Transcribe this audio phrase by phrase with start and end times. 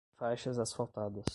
[0.17, 1.25] Faixas asfaltadas